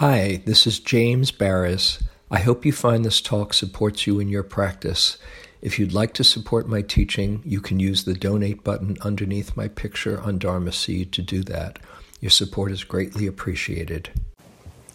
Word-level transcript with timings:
Hi, 0.00 0.40
this 0.46 0.66
is 0.66 0.80
James 0.80 1.30
Baraz. 1.30 2.02
I 2.30 2.38
hope 2.38 2.64
you 2.64 2.72
find 2.72 3.04
this 3.04 3.20
talk 3.20 3.52
supports 3.52 4.06
you 4.06 4.18
in 4.18 4.30
your 4.30 4.42
practice. 4.42 5.18
If 5.60 5.78
you'd 5.78 5.92
like 5.92 6.14
to 6.14 6.24
support 6.24 6.66
my 6.66 6.80
teaching, 6.80 7.42
you 7.44 7.60
can 7.60 7.78
use 7.78 8.04
the 8.04 8.14
donate 8.14 8.64
button 8.64 8.96
underneath 9.02 9.58
my 9.58 9.68
picture 9.68 10.18
on 10.18 10.38
Dharma 10.38 10.72
Seed 10.72 11.12
to 11.12 11.20
do 11.20 11.42
that. 11.42 11.78
Your 12.18 12.30
support 12.30 12.72
is 12.72 12.82
greatly 12.82 13.26
appreciated. 13.26 14.08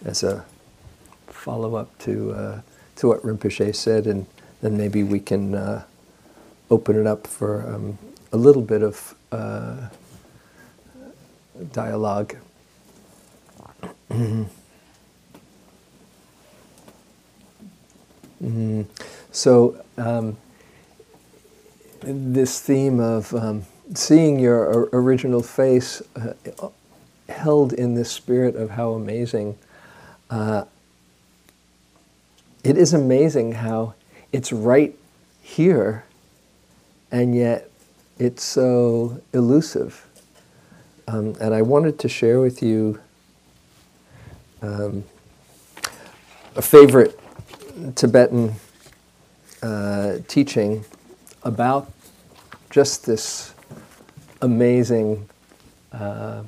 As 0.03 0.23
a 0.23 0.43
follow 1.27 1.75
up 1.75 1.95
to, 1.99 2.31
uh, 2.31 2.61
to 2.95 3.07
what 3.07 3.21
Rinpoche 3.21 3.75
said, 3.75 4.07
and 4.07 4.25
then 4.63 4.75
maybe 4.75 5.03
we 5.03 5.19
can 5.19 5.53
uh, 5.53 5.83
open 6.71 6.99
it 6.99 7.05
up 7.05 7.27
for 7.27 7.61
um, 7.71 7.99
a 8.33 8.37
little 8.37 8.63
bit 8.63 8.81
of 8.81 9.13
uh, 9.31 9.89
dialogue. 11.71 12.37
Mm. 18.43 18.85
So, 19.31 19.83
um, 19.97 20.37
this 22.01 22.59
theme 22.59 22.99
of 22.99 23.33
um, 23.33 23.65
seeing 23.93 24.39
your 24.39 24.89
original 24.93 25.41
face 25.41 26.01
uh, 26.15 26.33
held 27.29 27.73
in 27.73 27.95
this 27.95 28.11
spirit 28.11 28.55
of 28.55 28.71
how 28.71 28.91
amazing. 28.91 29.57
Uh, 30.29 30.65
it 32.63 32.77
is 32.77 32.93
amazing 32.93 33.53
how 33.53 33.93
it's 34.31 34.51
right 34.51 34.97
here, 35.41 36.03
and 37.11 37.35
yet 37.35 37.69
it's 38.17 38.43
so 38.43 39.21
elusive. 39.33 40.05
Um, 41.07 41.35
and 41.39 41.53
I 41.53 41.61
wanted 41.61 41.99
to 41.99 42.09
share 42.09 42.39
with 42.41 42.63
you 42.63 42.99
um, 44.61 45.03
a 46.55 46.61
favorite 46.61 47.19
Tibetan 47.95 48.55
uh, 49.61 50.17
teaching 50.29 50.85
about 51.43 51.91
just 52.69 53.05
this 53.05 53.53
amazing 54.41 55.27
uh, 55.91 56.43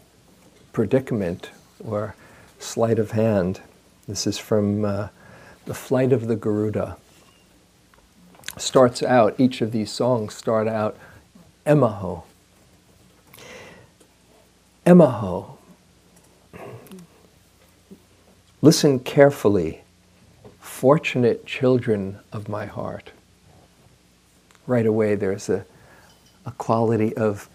predicament 0.72 1.50
or 1.84 2.16
sleight 2.60 2.98
of 2.98 3.12
hand. 3.12 3.60
This 4.08 4.26
is 4.26 4.38
from 4.38 4.86
uh, 4.86 5.10
The 5.66 5.74
Flight 5.74 6.14
of 6.14 6.28
the 6.28 6.38
Garuda. 6.38 6.96
Starts 8.56 9.04
out, 9.04 9.38
each 9.38 9.62
of 9.62 9.74
these 9.74 9.92
songs 9.92 10.34
start 10.34 10.68
out, 10.68 10.98
Emaho. 11.66 12.24
Emaho. 14.86 15.58
Listen 18.62 19.00
carefully 19.00 19.82
fortunate 20.78 21.44
children 21.48 22.20
of 22.32 22.48
my 22.48 22.68
heart. 22.68 23.10
Right 24.68 24.86
away, 24.86 25.16
there's 25.16 25.50
a, 25.50 25.66
a 26.46 26.52
quality 26.52 27.18
of, 27.18 27.50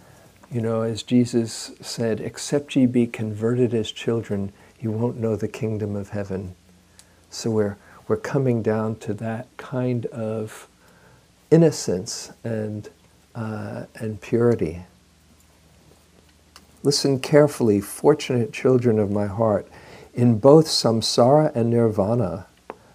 you 0.51 0.61
know, 0.61 0.83
as 0.83 1.05
Jesus 1.05 1.71
said, 1.81 2.19
except 2.19 2.75
ye 2.75 2.85
be 2.85 3.07
converted 3.07 3.75
as 3.75 3.93
children, 3.93 4.53
you 4.81 4.91
won't 4.91 5.21
know 5.21 5.37
the 5.37 5.47
kingdom 5.47 5.95
of 5.95 6.09
heaven. 6.09 6.57
So 7.31 7.53
we're, 7.53 7.77
we're 8.09 8.17
coming 8.17 8.61
down 8.61 8.97
to 8.97 9.15
that 9.15 9.47
kind 9.57 10.07
of 10.07 10.67
innocence 11.49 12.33
and, 12.43 12.91
uh, 13.37 13.85
and 13.95 14.21
purity. 14.21 14.83
Listen 16.83 17.21
carefully, 17.21 17.81
fortunate 17.81 18.53
children 18.53 18.99
of 18.99 19.13
my 19.13 19.27
heart, 19.27 19.69
in 20.13 20.41
both 20.41 20.67
samsara 20.67 21.55
and 21.55 21.71
nirvana 21.71 22.47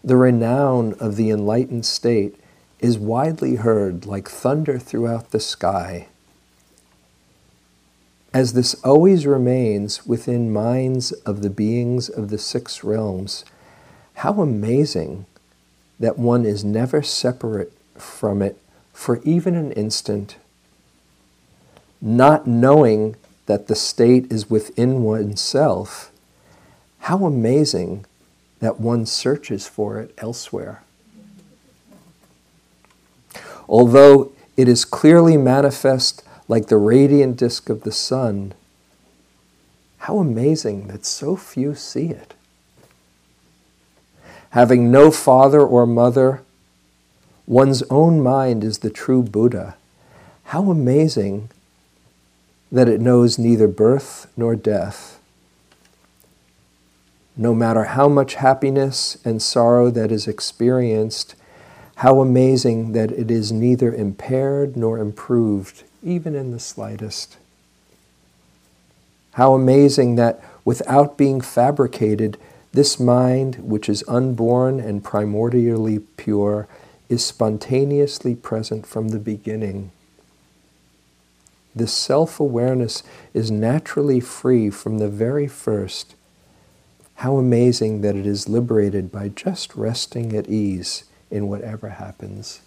the 0.03 0.15
renown 0.15 0.93
of 0.99 1.15
the 1.15 1.29
enlightened 1.29 1.85
state 1.85 2.35
is 2.79 2.97
widely 2.97 3.55
heard 3.55 4.05
like 4.05 4.29
thunder 4.29 4.77
throughout 4.77 5.31
the 5.31 5.39
sky. 5.39 6.07
As 8.33 8.53
this 8.53 8.75
always 8.83 9.25
remains 9.25 10.05
within 10.05 10.53
minds 10.53 11.11
of 11.11 11.41
the 11.41 11.49
beings 11.49 12.09
of 12.09 12.29
the 12.29 12.37
six 12.37 12.83
realms, 12.83 13.43
how 14.15 14.41
amazing 14.41 15.25
that 15.99 16.19
one 16.19 16.45
is 16.45 16.63
never 16.63 17.01
separate 17.01 17.73
from 17.95 18.41
it 18.41 18.57
for 18.93 19.21
even 19.23 19.55
an 19.55 19.71
instant, 19.71 20.35
not 22.01 22.45
knowing 22.45 23.15
that 23.47 23.67
the 23.67 23.75
state 23.75 24.31
is 24.31 24.49
within 24.49 25.03
oneself. 25.03 26.11
How 26.99 27.25
amazing 27.25 28.05
that 28.59 28.79
one 28.79 29.05
searches 29.05 29.67
for 29.67 29.99
it 29.99 30.13
elsewhere. 30.17 30.83
Although 33.69 34.31
it 34.55 34.67
is 34.67 34.85
clearly 34.85 35.37
manifest 35.37 36.23
like 36.47 36.67
the 36.67 36.77
radiant 36.77 37.37
disk 37.37 37.69
of 37.69 37.83
the 37.83 37.91
sun, 37.91 38.53
how 39.99 40.19
amazing 40.19 40.87
that 40.87 41.05
so 41.05 41.35
few 41.35 41.75
see 41.75 42.07
it. 42.07 42.33
Having 44.51 44.89
no 44.89 45.11
father 45.11 45.61
or 45.61 45.85
mother, 45.85 46.41
one's 47.45 47.83
own 47.89 48.21
mind 48.23 48.63
is 48.63 48.79
the 48.79 48.89
true 48.89 49.21
Buddha. 49.21 49.75
How 50.45 50.71
amazing 50.71 51.49
that 52.71 52.87
it 52.87 53.01
knows 53.01 53.37
neither 53.37 53.67
birth 53.67 54.31
nor 54.37 54.55
death 54.55 55.16
no 57.37 57.53
matter 57.53 57.83
how 57.83 58.09
much 58.09 58.35
happiness 58.35 59.17
and 59.23 59.41
sorrow 59.41 59.91
that 59.91 60.11
is 60.11 60.27
experienced, 60.27 61.35
how 61.97 62.19
amazing 62.19 62.93
that 62.93 63.11
it 63.11 63.29
is 63.29 63.51
neither 63.51 63.93
impaired 63.93 64.75
nor 64.75 64.97
improved, 64.97 65.83
even 66.03 66.35
in 66.35 66.51
the 66.51 66.59
slightest. 66.59 67.37
How 69.33 69.53
amazing 69.53 70.15
that 70.15 70.43
without 70.65 71.15
being 71.17 71.39
fabricated, 71.41 72.37
this 72.73 72.99
mind, 72.99 73.57
which 73.57 73.87
is 73.87 74.03
unborn 74.07 74.79
and 74.79 75.03
primordially 75.03 76.03
pure, 76.17 76.67
is 77.07 77.23
spontaneously 77.23 78.35
present 78.35 78.85
from 78.85 79.09
the 79.09 79.19
beginning. 79.19 79.91
This 81.75 81.93
self 81.93 82.39
awareness 82.39 83.03
is 83.35 83.51
naturally 83.51 84.19
free 84.19 84.71
from 84.71 84.97
the 84.97 85.07
very 85.07 85.47
first 85.47 86.15
how 87.17 87.37
amazing 87.37 88.01
that 88.01 88.15
it 88.15 88.27
is 88.27 88.47
liberated 88.47 89.11
by 89.11 89.27
just 89.27 89.75
resting 89.75 90.35
at 90.35 90.47
ease 90.47 91.05
in 91.31 91.47
whatever 91.47 91.89
happens. 91.89 92.61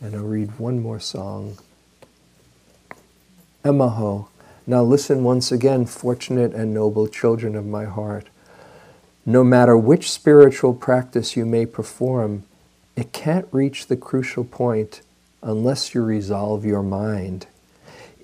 And 0.00 0.16
I'll 0.16 0.22
read 0.22 0.58
one 0.58 0.80
more 0.80 0.98
song. 0.98 1.58
Emaho. 3.62 4.28
Now 4.66 4.82
listen 4.82 5.24
once 5.24 5.52
again, 5.52 5.84
fortunate 5.84 6.54
and 6.54 6.72
noble 6.72 7.06
children 7.06 7.54
of 7.54 7.66
my 7.66 7.84
heart. 7.84 8.28
No 9.26 9.44
matter 9.44 9.76
which 9.76 10.10
spiritual 10.10 10.72
practice 10.72 11.36
you 11.36 11.44
may 11.44 11.66
perform, 11.66 12.44
it 12.96 13.12
can't 13.12 13.46
reach 13.52 13.88
the 13.88 13.96
crucial 13.96 14.44
point 14.44 15.02
unless 15.42 15.94
you 15.94 16.02
resolve 16.02 16.64
your 16.64 16.82
mind. 16.82 17.46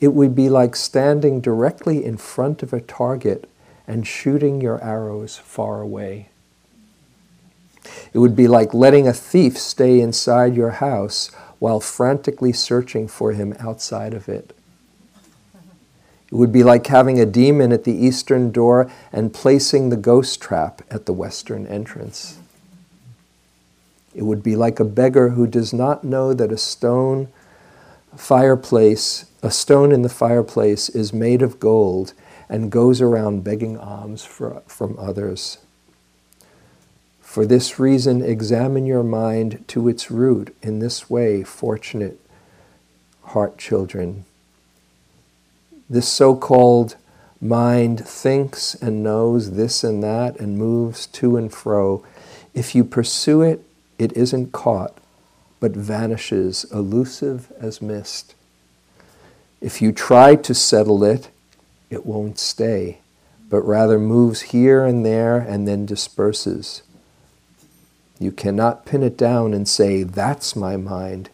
It 0.01 0.15
would 0.15 0.35
be 0.35 0.49
like 0.49 0.77
standing 0.77 1.43
directly 1.43 2.03
in 2.03 2.17
front 2.17 2.63
of 2.63 2.73
a 2.73 2.81
target 2.81 3.47
and 3.87 4.07
shooting 4.07 4.61
your 4.61 4.83
arrows 4.83 5.37
far 5.37 5.81
away. 5.81 6.29
It 8.13 8.19
would 8.19 8.35
be 8.35 8.49
like 8.49 8.75
letting 8.75 9.07
a 9.07 9.13
thief 9.13 9.59
stay 9.59 10.01
inside 10.01 10.57
your 10.57 10.73
house 10.73 11.31
while 11.59 11.81
frantically 11.81 12.53
searching 12.53 13.09
for 13.09 13.33
him 13.33 13.55
outside 13.59 14.15
of 14.15 14.29
it. 14.29 14.57
It 16.31 16.35
would 16.35 16.53
be 16.53 16.65
like 16.65 16.87
having 16.89 17.21
a 17.21 17.27
demon 17.27 17.73
at 17.73 17.85
the 17.85 17.95
eastern 17.95 18.51
door 18.51 18.91
and 19.13 19.33
placing 19.33 19.91
the 19.91 19.97
ghost 19.97 20.41
trap 20.41 20.83
at 20.91 21.07
the 21.07 21.13
western 21.13 21.67
entrance. 21.67 22.39
It 24.15 24.23
would 24.23 24.43
be 24.43 24.57
like 24.57 24.81
a 24.81 24.85
beggar 24.85 25.31
who 25.31 25.47
does 25.47 25.73
not 25.73 26.03
know 26.03 26.35
that 26.35 26.51
a 26.51 26.57
stone 26.57 27.29
fireplace, 28.17 29.27
a 29.43 29.51
stone 29.51 29.93
in 29.93 30.03
the 30.03 30.09
fireplace 30.09 30.89
is 30.89 31.13
made 31.13 31.43
of 31.43 31.61
gold 31.61 32.13
and 32.49 32.71
goes 32.71 33.01
around 33.01 33.45
begging 33.45 33.79
alms 33.79 34.25
for, 34.25 34.63
from 34.67 34.97
others. 34.99 35.59
For 37.21 37.45
this 37.45 37.79
reason, 37.79 38.23
examine 38.23 38.87
your 38.87 39.03
mind 39.03 39.65
to 39.69 39.89
its 39.89 40.11
root 40.11 40.57
in 40.63 40.79
this 40.79 41.11
way, 41.11 41.43
fortunate 41.43 42.19
heart 43.23 43.59
children. 43.59 44.25
This 45.91 46.09
so 46.09 46.35
called 46.35 46.97
mind 47.41 48.07
thinks 48.07 48.75
and 48.75 49.03
knows 49.03 49.53
this 49.53 49.85
and 49.85 50.03
that 50.03 50.39
and 50.41 50.57
moves 50.57 51.07
to 51.09 51.37
and 51.37 51.53
fro. 51.53 52.05
If 52.55 52.75
you 52.75 52.85
pursue 52.85 53.43
it, 53.43 53.63
it 53.99 54.13
isn't 54.15 54.53
caught, 54.53 54.97
but 55.61 55.73
vanishes, 55.73 56.65
elusive 56.73 57.53
as 57.61 57.83
mist. 57.83 58.35
If 59.61 59.83
you 59.83 59.93
try 59.93 60.37
to 60.37 60.55
settle 60.55 61.05
it, 61.05 61.29
it 61.91 62.07
won't 62.07 62.39
stay, 62.39 62.99
but 63.49 63.63
rather 63.63 63.99
moves 63.99 64.43
here 64.43 64.85
and 64.85 65.05
there 65.05 65.39
and 65.39 65.67
then 65.67 65.87
disperses. 65.87 66.83
You 68.19 68.33
cannot 68.33 68.87
pin 68.87 69.03
it 69.03 69.17
down 69.17 69.53
and 69.53 69.69
say, 69.69 70.03
That's 70.03 70.57
my 70.57 70.77
mind. 70.77 71.31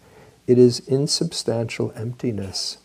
It 0.46 0.58
is 0.58 0.80
insubstantial 0.80 1.92
emptiness. 1.94 2.78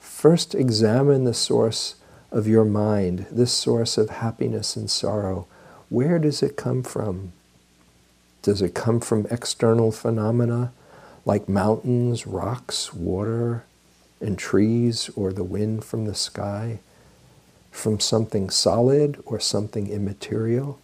First, 0.00 0.54
examine 0.54 1.24
the 1.24 1.34
source 1.34 1.96
of 2.30 2.48
your 2.48 2.64
mind, 2.64 3.26
this 3.30 3.52
source 3.52 3.98
of 3.98 4.08
happiness 4.08 4.76
and 4.76 4.90
sorrow. 4.90 5.46
Where 5.90 6.18
does 6.18 6.42
it 6.42 6.56
come 6.56 6.82
from? 6.82 7.32
Does 8.40 8.62
it 8.62 8.74
come 8.74 9.00
from 9.00 9.26
external 9.30 9.92
phenomena 9.92 10.72
like 11.24 11.48
mountains, 11.48 12.26
rocks, 12.26 12.92
water, 12.94 13.64
and 14.22 14.38
trees, 14.38 15.10
or 15.16 15.32
the 15.32 15.44
wind 15.44 15.84
from 15.84 16.06
the 16.06 16.14
sky? 16.14 16.78
From 17.70 18.00
something 18.00 18.48
solid 18.48 19.22
or 19.26 19.40
something 19.40 19.88
immaterial? 19.88 20.78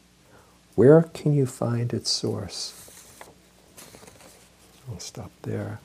Where 0.75 1.03
can 1.03 1.33
you 1.33 1.47
find 1.47 1.93
its 1.93 2.11
source? 2.11 2.75
I'll 4.91 4.99
stop 4.99 5.31
there. 5.43 5.81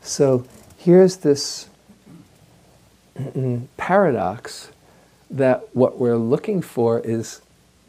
So 0.00 0.44
here's 0.76 1.16
this 1.16 1.68
paradox 3.76 4.70
that 5.30 5.68
what 5.74 5.98
we're 5.98 6.16
looking 6.16 6.62
for 6.62 7.00
is, 7.00 7.40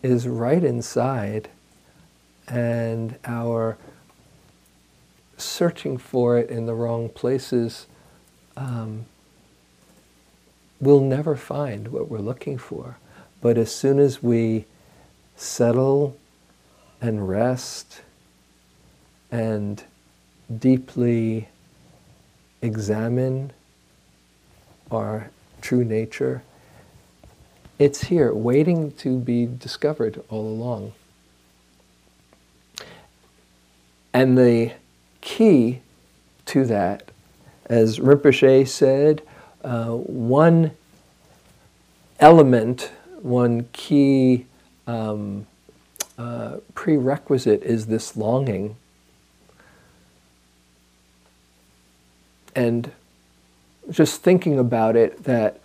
is 0.01 0.27
right 0.27 0.63
inside, 0.63 1.49
and 2.47 3.17
our 3.25 3.77
searching 5.37 5.97
for 5.97 6.37
it 6.37 6.49
in 6.49 6.65
the 6.65 6.73
wrong 6.73 7.09
places 7.09 7.87
um, 8.55 9.05
we'll 10.79 11.01
never 11.01 11.35
find 11.35 11.89
what 11.89 12.09
we're 12.09 12.19
looking 12.19 12.57
for. 12.57 12.97
But 13.41 13.57
as 13.57 13.73
soon 13.73 13.99
as 13.99 14.23
we 14.23 14.65
settle 15.35 16.17
and 17.01 17.27
rest 17.27 18.01
and 19.31 19.83
deeply 20.59 21.49
examine 22.61 23.51
our 24.91 25.29
true 25.61 25.83
nature, 25.83 26.43
it's 27.79 28.03
here, 28.03 28.33
waiting 28.33 28.91
to 28.93 29.19
be 29.19 29.45
discovered 29.45 30.23
all 30.29 30.47
along. 30.47 30.93
And 34.13 34.37
the 34.37 34.73
key 35.21 35.81
to 36.45 36.65
that, 36.65 37.09
as 37.65 37.99
Rinpoche 37.99 38.67
said, 38.67 39.21
uh, 39.63 39.91
one 39.91 40.71
element, 42.19 42.91
one 43.21 43.67
key 43.73 44.45
um, 44.87 45.47
uh, 46.17 46.57
prerequisite 46.75 47.63
is 47.63 47.87
this 47.87 48.15
longing. 48.15 48.75
And 52.55 52.91
just 53.89 54.21
thinking 54.21 54.59
about 54.59 54.95
it, 54.95 55.23
that 55.23 55.59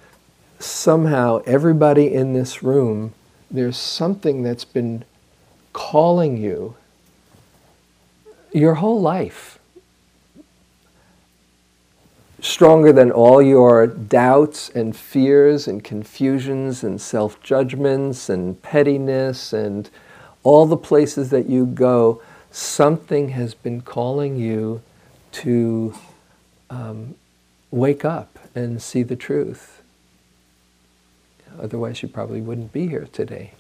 somehow 0.59 1.43
everybody 1.47 2.13
in 2.13 2.33
this 2.33 2.63
room, 2.63 3.13
there's 3.51 3.77
something 3.77 4.43
that's 4.43 4.65
been 4.65 5.05
calling 5.73 6.37
you 6.37 6.75
your 8.53 8.75
whole 8.75 9.01
life. 9.01 9.58
Stronger 12.41 12.93
than 12.93 13.11
all 13.11 13.43
your 13.43 13.87
doubts 13.87 14.69
and 14.69 14.97
fears 14.97 15.67
and 15.67 15.83
confusions 15.83 16.85
and 16.85 17.01
self 17.01 17.43
judgments 17.43 18.29
and 18.29 18.63
pettiness 18.63 19.53
and 19.53 19.91
all 20.45 20.65
the 20.65 20.77
places 20.77 21.31
that 21.31 21.49
you 21.49 21.67
go, 21.67 22.23
something 22.53 23.31
has 23.31 23.55
been 23.55 23.81
calling 23.81 24.37
you 24.37 24.83
to 25.33 25.95
um, 26.71 27.17
wake 27.73 28.05
up 28.05 28.39
and 28.55 28.81
see 28.81 29.03
the 29.03 29.17
truth. 29.17 29.83
Otherwise, 31.61 32.03
you 32.03 32.09
probably 32.09 32.41
wouldn't 32.41 32.73
be 32.73 32.87
here 32.87 33.09
today. 33.13 33.53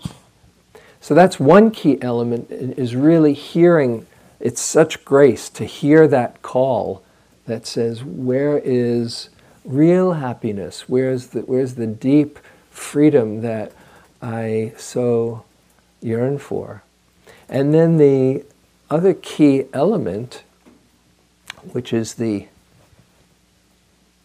So 1.01 1.15
that's 1.15 1.41
one 1.41 1.71
key 1.71 1.99
element 2.01 2.51
is 2.51 2.95
really 2.95 3.33
hearing 3.33 4.07
it's 4.41 4.61
such 4.61 5.05
grace 5.05 5.49
to 5.51 5.65
hear 5.65 6.07
that 6.09 6.43
call 6.43 7.03
that 7.49 7.67
says, 7.67 8.05
Where 8.05 8.59
is 8.59 9.29
real 9.65 10.13
happiness? 10.15 10.89
Where's 10.89 11.29
the, 11.29 11.41
where's 11.41 11.75
the 11.75 11.87
deep 11.87 12.39
freedom 12.71 13.41
that 13.43 13.73
I 14.23 14.73
so 14.77 15.45
yearn 16.01 16.39
for? 16.39 16.83
And 17.49 17.75
then 17.75 17.97
the 17.99 18.45
other 18.91 19.15
key 19.15 19.65
element, 19.73 20.45
which 21.73 21.93
is 21.93 22.15
the 22.15 22.47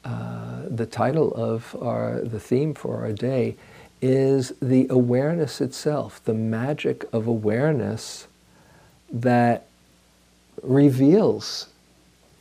uh, 0.06 0.64
the 0.68 0.86
title 0.86 1.34
of 1.34 1.78
our 1.82 2.20
the 2.22 2.40
theme 2.40 2.74
for 2.74 3.02
our 3.02 3.14
day, 3.14 3.56
is 4.02 4.52
the 4.62 4.86
awareness 4.90 5.62
itself, 5.62 6.22
the 6.26 6.34
magic 6.34 7.06
of 7.14 7.26
awareness 7.26 8.28
that 9.10 9.66
reveals 10.62 11.68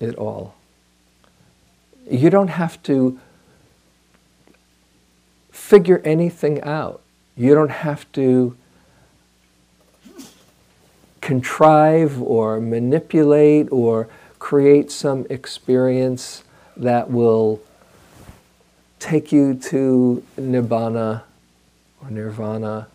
it 0.01 0.17
all. 0.17 0.55
You 2.11 2.31
don't 2.31 2.49
have 2.49 2.83
to 2.85 3.19
figure 5.51 6.01
anything 6.05 6.63
out. 6.63 7.01
You 7.37 7.55
don't 7.55 7.71
have 7.71 8.11
to 8.13 8.57
contrive 11.21 12.21
or 12.21 12.61
manipulate 12.61 13.69
or 13.71 14.09
create 14.39 14.91
some 14.91 15.25
experience 15.31 16.43
that 16.77 17.11
will 17.11 17.61
take 18.99 19.33
you 19.33 19.55
to 19.55 20.23
nibbana 20.37 21.23
or 22.03 22.11
nirvana. 22.11 22.89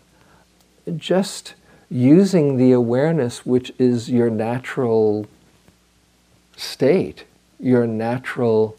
Just 0.96 1.54
using 1.90 2.58
the 2.58 2.72
awareness 2.72 3.46
which 3.46 3.72
is 3.78 4.10
your 4.10 4.28
natural 4.30 5.26
state, 6.56 7.24
your 7.58 7.86
natural, 7.86 8.76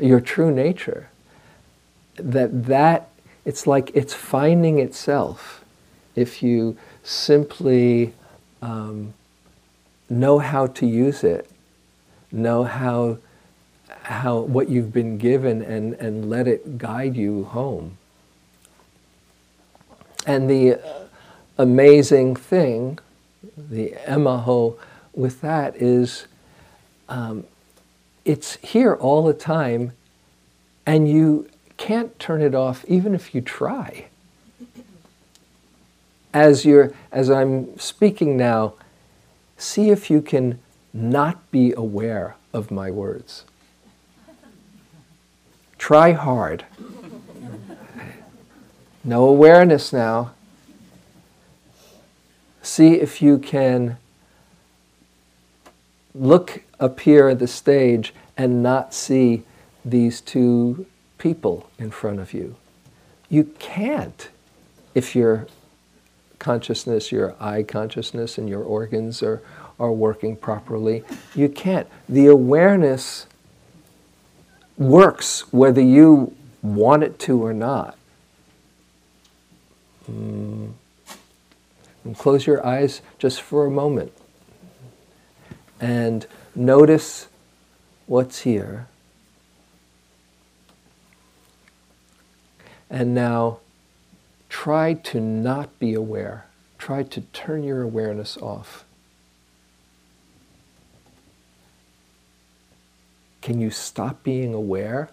your 0.00 0.20
true 0.20 0.50
nature. 0.50 1.08
That 2.16 2.66
that 2.66 3.08
it's 3.44 3.66
like 3.66 3.90
it's 3.94 4.14
finding 4.14 4.78
itself 4.78 5.64
if 6.14 6.42
you 6.42 6.76
simply 7.02 8.12
um, 8.60 9.14
know 10.08 10.38
how 10.38 10.66
to 10.66 10.86
use 10.86 11.24
it, 11.24 11.50
know 12.30 12.64
how 12.64 13.18
how 14.02 14.40
what 14.40 14.68
you've 14.68 14.92
been 14.92 15.18
given 15.18 15.62
and, 15.62 15.94
and 15.94 16.28
let 16.28 16.46
it 16.46 16.78
guide 16.78 17.16
you 17.16 17.44
home. 17.44 17.96
And 20.26 20.48
the 20.50 20.78
amazing 21.56 22.36
thing, 22.36 22.98
the 23.56 23.94
emaho 24.06 24.76
with 25.14 25.40
that 25.40 25.76
is 25.76 26.26
um, 27.08 27.44
it's 28.24 28.56
here 28.56 28.94
all 28.94 29.24
the 29.24 29.34
time 29.34 29.92
and 30.86 31.08
you 31.08 31.48
can't 31.76 32.18
turn 32.18 32.42
it 32.42 32.54
off 32.54 32.84
even 32.88 33.14
if 33.14 33.34
you 33.34 33.40
try. 33.40 34.06
As, 36.32 36.64
you're, 36.64 36.92
as 37.10 37.30
I'm 37.30 37.78
speaking 37.78 38.36
now, 38.36 38.74
see 39.56 39.90
if 39.90 40.10
you 40.10 40.22
can 40.22 40.58
not 40.92 41.50
be 41.50 41.72
aware 41.72 42.36
of 42.52 42.70
my 42.70 42.90
words. 42.90 43.44
Try 45.78 46.12
hard. 46.12 46.64
No 49.02 49.24
awareness 49.24 49.92
now. 49.92 50.32
See 52.62 52.94
if 52.94 53.22
you 53.22 53.38
can 53.38 53.96
look 56.14 56.62
up 56.78 57.00
here 57.00 57.28
at 57.28 57.38
the 57.38 57.46
stage 57.46 58.14
and 58.36 58.62
not 58.62 58.94
see 58.94 59.42
these 59.84 60.20
two 60.20 60.86
people 61.18 61.68
in 61.78 61.90
front 61.90 62.20
of 62.20 62.32
you. 62.32 62.56
You 63.28 63.44
can't 63.58 64.28
if 64.94 65.14
your 65.14 65.46
consciousness, 66.38 67.12
your 67.12 67.36
eye 67.38 67.62
consciousness, 67.62 68.38
and 68.38 68.48
your 68.48 68.62
organs 68.62 69.22
are, 69.22 69.42
are 69.78 69.92
working 69.92 70.36
properly. 70.36 71.04
You 71.34 71.48
can't. 71.48 71.86
The 72.08 72.26
awareness 72.26 73.26
works 74.76 75.52
whether 75.52 75.82
you 75.82 76.34
want 76.62 77.02
it 77.02 77.18
to 77.20 77.44
or 77.44 77.52
not. 77.52 77.96
Mm. 80.10 80.72
And 82.04 82.18
close 82.18 82.46
your 82.46 82.66
eyes 82.66 83.02
just 83.18 83.42
for 83.42 83.66
a 83.66 83.70
moment 83.70 84.12
and 85.80 86.26
notice 86.54 87.28
what's 88.06 88.40
here. 88.40 88.86
And 92.90 93.14
now 93.14 93.60
try 94.48 94.94
to 94.94 95.20
not 95.20 95.78
be 95.78 95.94
aware. 95.94 96.46
Try 96.76 97.02
to 97.04 97.20
turn 97.32 97.62
your 97.62 97.82
awareness 97.82 98.36
off. 98.36 98.84
Can 103.40 103.60
you 103.60 103.70
stop 103.70 104.22
being 104.22 104.52
aware? 104.52 105.10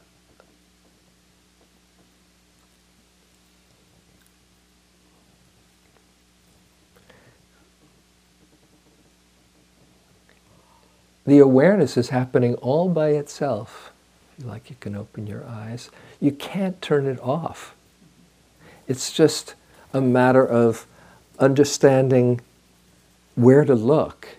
The 11.28 11.40
awareness 11.40 11.98
is 11.98 12.10
happening 12.10 12.56
all 12.56 12.88
by 12.88 13.10
itself. 13.10 13.92
If 14.38 14.46
you 14.46 14.50
like, 14.50 14.70
you 14.70 14.78
can 14.80 14.96
open 14.96 15.28
your 15.28 15.46
eyes. 15.46 15.92
You 16.22 16.32
can't 16.32 16.82
turn 16.82 17.06
it 17.06 17.20
off. 17.20 17.76
It's 18.88 19.12
just 19.12 19.54
a 19.94 20.00
matter 20.00 20.48
of 20.48 20.88
understanding 21.38 22.40
where 23.36 23.66
to 23.66 23.76
look 23.76 24.38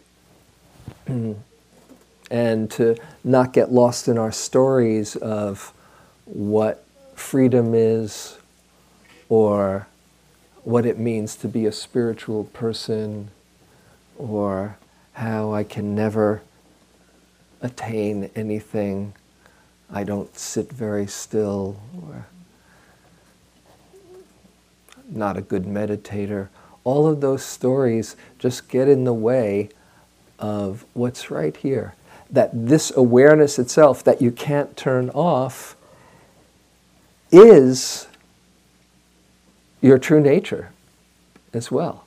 and 1.06 2.70
to 2.70 2.96
not 3.22 3.52
get 3.52 3.70
lost 3.70 4.08
in 4.08 4.16
our 4.16 4.32
stories 4.32 5.14
of 5.14 5.74
what 6.24 6.86
freedom 7.14 7.74
is 7.74 8.38
or 9.28 9.86
what 10.64 10.86
it 10.86 10.98
means 10.98 11.36
to 11.36 11.48
be 11.48 11.66
a 11.66 11.72
spiritual 11.72 12.44
person 12.44 13.28
or 14.16 14.78
how 15.12 15.52
I 15.52 15.64
can 15.64 15.94
never 15.94 16.40
attain 17.60 18.30
anything. 18.34 19.14
I 19.90 20.04
don't 20.04 20.36
sit 20.36 20.70
very 20.70 21.06
still, 21.06 21.80
or 22.02 22.26
not 25.08 25.36
a 25.36 25.40
good 25.40 25.64
meditator. 25.64 26.48
All 26.84 27.06
of 27.06 27.20
those 27.20 27.44
stories 27.44 28.16
just 28.38 28.68
get 28.68 28.88
in 28.88 29.04
the 29.04 29.14
way 29.14 29.70
of 30.38 30.84
what's 30.94 31.30
right 31.30 31.56
here. 31.56 31.94
That 32.30 32.50
this 32.52 32.94
awareness 32.94 33.58
itself 33.58 34.04
that 34.04 34.20
you 34.20 34.30
can't 34.30 34.76
turn 34.76 35.10
off 35.10 35.76
is 37.30 38.06
your 39.80 39.98
true 39.98 40.20
nature 40.20 40.70
as 41.52 41.70
well. 41.70 42.04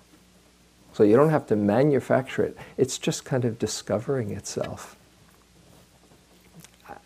So 0.94 1.04
you 1.04 1.16
don't 1.16 1.30
have 1.30 1.48
to 1.48 1.56
manufacture 1.56 2.44
it, 2.44 2.58
it's 2.78 2.98
just 2.98 3.26
kind 3.26 3.46
of 3.46 3.58
discovering 3.58 4.32
itself. 4.32 4.96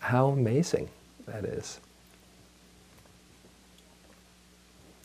How 0.00 0.28
amazing 0.28 0.88
that 1.26 1.44
is. 1.44 1.80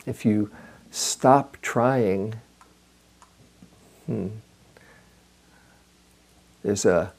If 0.06 0.26
you 0.26 0.52
stop 0.90 1.58
trying, 1.62 2.36
hmm, 4.06 4.28
there's 6.64 6.86
a, 6.86 7.12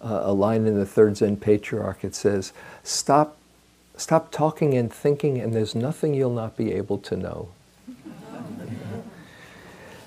a 0.00 0.32
line 0.32 0.66
in 0.66 0.76
the 0.76 0.86
third 0.86 1.16
Zen 1.16 1.36
patriarch. 1.36 2.04
It 2.04 2.14
says, 2.14 2.52
"Stop, 2.82 3.36
stop 3.96 4.30
talking 4.30 4.74
and 4.74 4.92
thinking, 4.92 5.38
and 5.38 5.52
there's 5.52 5.74
nothing 5.74 6.14
you'll 6.14 6.32
not 6.32 6.56
be 6.56 6.72
able 6.72 6.98
to 6.98 7.16
know." 7.16 7.48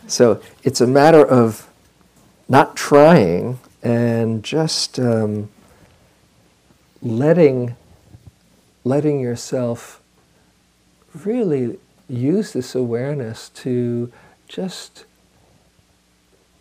so 0.08 0.42
it's 0.64 0.82
a 0.82 0.88
matter 0.88 1.26
of 1.26 1.70
not 2.48 2.76
trying 2.76 3.60
and 3.82 4.44
just 4.44 5.00
um, 5.00 5.50
letting, 7.02 7.76
letting 8.84 9.20
yourself 9.20 10.02
really 11.26 11.80
use 12.08 12.54
this 12.54 12.76
awareness 12.76 13.50
to 13.50 14.12
just 14.48 15.06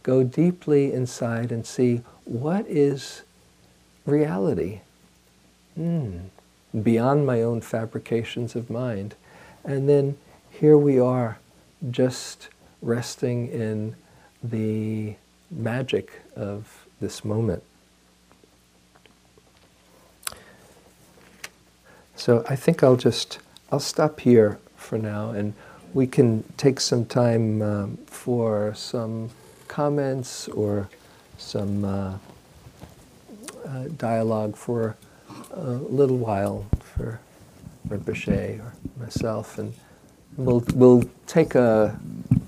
go 0.03 0.23
deeply 0.23 0.93
inside 0.93 1.53
and 1.53 1.67
see 1.67 2.03
what 2.25 2.67
is 2.67 3.23
reality 4.07 4.81
mm, 5.79 6.21
beyond 6.83 7.27
my 7.27 7.43
own 7.43 7.61
fabrications 7.61 8.57
of 8.57 8.71
mind. 8.71 9.15
And 9.65 9.89
then 9.89 10.17
here 10.51 10.79
we 10.79 10.99
are, 10.99 11.39
just 11.91 12.49
resting 12.83 13.49
in 13.49 13.97
the 14.43 15.15
magic 15.51 16.23
of 16.37 16.87
this 17.01 17.25
moment. 17.25 17.63
So 22.21 22.45
I 22.51 22.55
think 22.55 22.83
I'll 22.83 22.97
just 22.97 23.39
I'll 23.73 23.81
stop 23.81 24.21
here 24.21 24.59
for 24.77 24.99
now, 24.99 25.31
and 25.31 25.55
we 25.95 26.07
can 26.07 26.45
take 26.59 26.79
some 26.79 27.07
time 27.07 27.63
um, 27.63 27.97
for 28.05 28.75
some 28.75 29.31
comments 29.69 30.47
or 30.49 30.91
some 31.39 31.83
uh, 31.83 32.19
uh, 33.67 33.85
dialogue 33.97 34.55
for 34.55 34.99
a 35.53 35.63
little 35.71 36.19
while 36.19 36.67
for 36.81 37.21
Rinpoche 37.89 38.61
or 38.61 38.75
myself, 38.99 39.57
and 39.57 39.73
we'll 40.37 40.63
we'll 40.75 41.05
take 41.27 41.55
a 41.55 41.99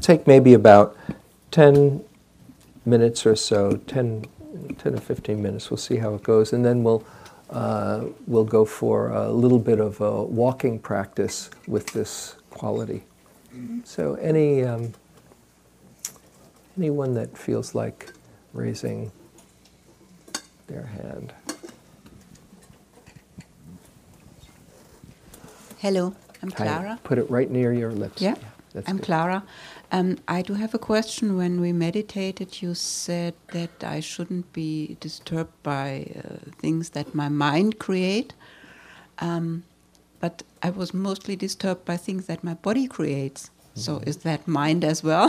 take 0.03 0.27
maybe 0.27 0.53
about 0.53 0.99
ten 1.51 2.05
minutes 2.85 3.25
or 3.25 3.37
so, 3.37 3.77
10, 3.87 4.27
10 4.77 4.95
or 4.95 5.01
fifteen 5.01 5.41
minutes. 5.41 5.71
We'll 5.71 5.79
see 5.79 5.97
how 5.97 6.15
it 6.15 6.23
goes, 6.23 6.53
and 6.53 6.63
then 6.63 6.85
we'll 6.85 7.07
uh, 7.53 8.07
we'll 8.27 8.45
go 8.45 8.65
for 8.65 9.11
a 9.11 9.31
little 9.31 9.59
bit 9.59 9.79
of 9.79 10.01
a 10.01 10.23
walking 10.23 10.79
practice 10.79 11.51
with 11.67 11.87
this 11.89 12.37
quality. 12.51 13.05
So, 13.85 14.15
any 14.15 14.65
um, 14.65 14.95
anyone 16.79 17.15
that 17.15 17.37
feels 17.37 17.75
like 17.75 18.13
raising 18.55 19.13
their 20.67 20.85
hand. 20.85 21.35
Hello, 25.79 26.15
I'm 26.43 26.51
Clara. 26.51 26.99
Put 27.05 27.19
it 27.19 27.29
right 27.31 27.51
near 27.51 27.73
your 27.73 27.93
lips. 27.93 28.23
Yeah, 28.23 28.37
yeah 28.75 28.83
I'm 28.87 28.97
good. 28.97 29.05
Clara. 29.05 29.43
Um, 29.95 30.17
I 30.27 30.41
do 30.41 30.55
have 30.55 30.73
a 30.73 30.79
question. 30.79 31.37
When 31.37 31.61
we 31.61 31.71
meditated, 31.73 32.63
you 32.63 32.75
said 32.75 33.35
that 33.53 33.85
I 33.85 34.01
shouldn't 34.01 34.51
be 34.55 34.97
disturbed 35.01 35.53
by 35.63 36.07
uh, 36.17 36.51
things 36.59 36.91
that 36.91 37.15
my 37.15 37.29
mind 37.29 37.79
create. 37.79 38.33
Um, 39.19 39.65
but 40.19 40.43
I 40.63 40.71
was 40.71 40.95
mostly 40.95 41.37
disturbed 41.37 41.85
by 41.85 41.99
things 41.99 42.27
that 42.27 42.43
my 42.43 42.55
body 42.55 42.87
creates. 42.87 43.51
Mm-hmm. 43.51 43.81
So 43.81 44.03
is 44.07 44.19
that 44.19 44.49
mind 44.49 44.83
as 44.83 45.05
well? 45.05 45.29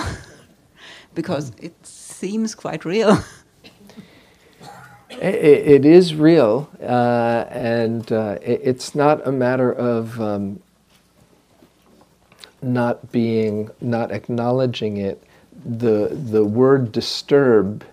because 1.14 1.52
mm. 1.52 1.64
it 1.66 1.86
seems 1.86 2.56
quite 2.56 2.86
real. 2.86 3.20
it, 5.10 5.36
it 5.76 5.86
is 5.86 6.16
real, 6.16 6.70
uh, 6.82 7.46
and 7.50 8.12
uh, 8.12 8.38
it, 8.42 8.62
it's 8.64 8.96
not 8.96 9.26
a 9.28 9.32
matter 9.32 9.72
of 9.72 10.22
um, 10.22 10.62
not 12.64 13.12
being, 13.12 13.70
not 13.82 14.12
acknowledging 14.12 14.98
it, 14.98 15.22
the, 15.66 16.10
the 16.32 16.44
word 16.44 16.92
disturb 16.92 17.84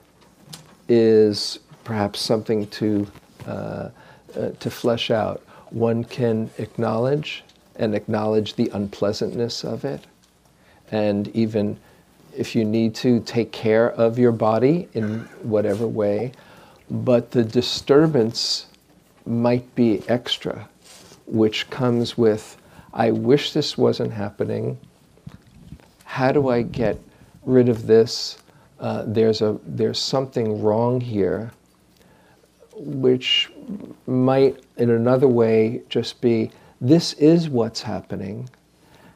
is 0.88 1.58
perhaps 1.84 2.20
something 2.20 2.66
to, 2.68 3.06
uh, 3.46 3.88
uh, 4.36 4.50
to 4.58 4.70
flesh 4.70 5.10
out. 5.10 5.42
One 5.70 6.04
can 6.04 6.50
acknowledge 6.58 7.44
and 7.76 7.94
acknowledge 7.94 8.54
the 8.54 8.70
unpleasantness 8.72 9.64
of 9.64 9.84
it, 9.84 10.04
and 10.90 11.28
even 11.28 11.78
if 12.36 12.54
you 12.54 12.64
need 12.64 12.94
to, 12.96 13.20
take 13.20 13.52
care 13.52 13.90
of 13.92 14.18
your 14.18 14.32
body 14.32 14.88
in 14.94 15.20
whatever 15.42 15.86
way. 15.86 16.32
But 16.90 17.30
the 17.30 17.44
disturbance 17.44 18.66
might 19.26 19.74
be 19.74 20.02
extra, 20.08 20.68
which 21.26 21.70
comes 21.70 22.18
with 22.18 22.56
I 22.92 23.10
wish 23.12 23.52
this 23.52 23.78
wasn't 23.78 24.12
happening. 24.12 24.78
How 26.04 26.32
do 26.32 26.48
I 26.48 26.62
get 26.62 26.98
rid 27.44 27.68
of 27.68 27.86
this? 27.86 28.38
Uh, 28.80 29.04
there's, 29.06 29.42
a, 29.42 29.58
there's 29.64 29.98
something 29.98 30.62
wrong 30.62 31.00
here, 31.00 31.52
which 32.76 33.50
might, 34.06 34.58
in 34.76 34.90
another 34.90 35.28
way, 35.28 35.82
just 35.88 36.20
be 36.20 36.50
this 36.80 37.12
is 37.14 37.48
what's 37.48 37.82
happening. 37.82 38.48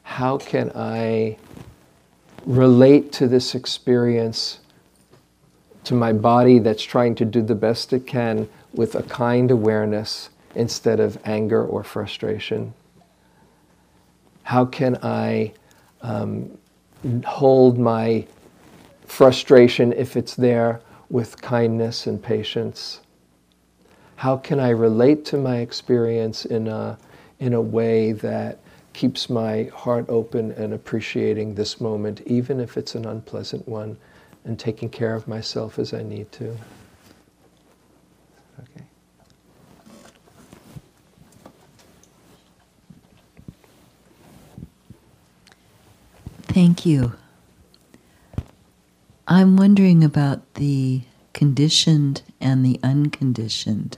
How 0.03 0.37
can 0.37 0.71
I 0.75 1.37
relate 2.45 3.11
to 3.13 3.27
this 3.27 3.55
experience, 3.55 4.59
to 5.83 5.95
my 5.95 6.13
body 6.13 6.59
that's 6.59 6.83
trying 6.83 7.15
to 7.15 7.25
do 7.25 7.41
the 7.41 7.55
best 7.55 7.91
it 7.91 8.05
can 8.05 8.47
with 8.73 8.95
a 8.95 9.03
kind 9.03 9.49
awareness 9.51 10.29
instead 10.53 10.99
of 10.99 11.17
anger 11.25 11.65
or 11.65 11.83
frustration? 11.83 12.73
How 14.45 14.63
can 14.63 14.97
I 15.01 15.53
um, 16.01 16.55
hold 17.25 17.79
my 17.79 18.27
frustration, 19.07 19.91
if 19.91 20.15
it's 20.15 20.35
there, 20.35 20.81
with 21.09 21.41
kindness 21.41 22.05
and 22.05 22.21
patience? 22.21 23.01
How 24.17 24.37
can 24.37 24.59
I 24.59 24.69
relate 24.69 25.25
to 25.25 25.37
my 25.37 25.57
experience 25.57 26.45
in 26.45 26.67
a, 26.67 26.95
in 27.39 27.55
a 27.55 27.61
way 27.61 28.11
that 28.11 28.59
keeps 28.93 29.31
my 29.31 29.63
heart 29.73 30.05
open 30.09 30.51
and 30.51 30.73
appreciating 30.73 31.55
this 31.55 31.81
moment, 31.81 32.21
even 32.27 32.59
if 32.59 32.77
it's 32.77 32.93
an 32.93 33.05
unpleasant 33.05 33.67
one, 33.67 33.97
and 34.43 34.59
taking 34.59 34.89
care 34.89 35.15
of 35.15 35.27
myself 35.27 35.79
as 35.79 35.91
I 35.91 36.03
need 36.03 36.31
to. 36.33 36.55
Okay. 38.61 38.85
Thank 46.75 46.87
you. 46.87 47.13
I'm 49.29 49.55
wondering 49.55 50.03
about 50.03 50.55
the 50.55 51.03
conditioned 51.31 52.21
and 52.41 52.65
the 52.65 52.81
unconditioned. 52.83 53.97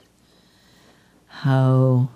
How 1.26 2.08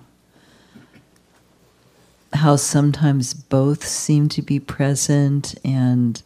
how 2.32 2.54
sometimes 2.54 3.34
both 3.34 3.84
seem 3.84 4.28
to 4.28 4.40
be 4.40 4.60
present 4.60 5.56
and 5.64 6.22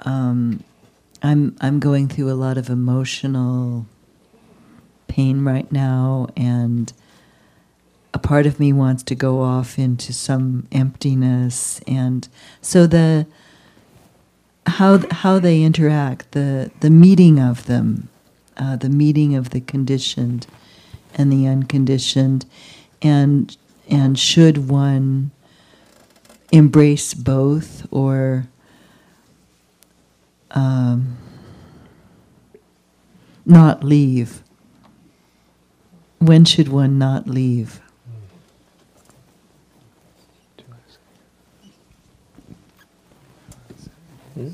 um, 0.00 0.64
I'm 1.22 1.56
I'm 1.60 1.78
going 1.78 2.08
through 2.08 2.28
a 2.28 2.34
lot 2.34 2.58
of 2.58 2.70
emotional 2.70 3.86
pain 5.06 5.44
right 5.44 5.70
now 5.70 6.26
and 6.36 6.92
a 8.14 8.18
part 8.18 8.46
of 8.46 8.60
me 8.60 8.72
wants 8.72 9.02
to 9.04 9.14
go 9.14 9.40
off 9.40 9.78
into 9.78 10.12
some 10.12 10.66
emptiness. 10.70 11.80
And 11.86 12.28
so 12.60 12.86
the 12.86 13.26
how 14.66 15.00
how 15.10 15.38
they 15.38 15.62
interact 15.62 16.32
the 16.32 16.70
the 16.80 16.90
meeting 16.90 17.40
of 17.40 17.66
them 17.66 18.08
uh, 18.56 18.76
the 18.76 18.88
meeting 18.88 19.34
of 19.34 19.50
the 19.50 19.60
conditioned 19.60 20.46
and 21.14 21.32
the 21.32 21.46
unconditioned. 21.46 22.46
And 23.00 23.56
and 23.88 24.18
should 24.18 24.68
one 24.68 25.32
embrace 26.52 27.14
both 27.14 27.86
or 27.90 28.46
um, 30.50 31.16
not 33.44 33.82
leave? 33.82 34.42
When 36.18 36.44
should 36.44 36.68
one 36.68 36.98
not 36.98 37.26
leave 37.26 37.80
Hmm? 44.34 44.48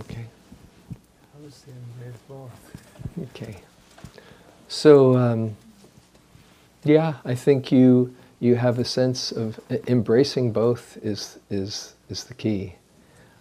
Okay. 0.00 0.26
Okay. 3.20 3.56
So, 4.68 5.16
um, 5.16 5.56
yeah, 6.84 7.14
I 7.24 7.34
think 7.34 7.70
you 7.70 8.14
you 8.40 8.56
have 8.56 8.78
a 8.78 8.84
sense 8.84 9.30
of 9.30 9.60
embracing 9.86 10.52
both 10.52 10.96
is 11.02 11.38
is 11.50 11.94
is 12.08 12.24
the 12.24 12.34
key, 12.34 12.76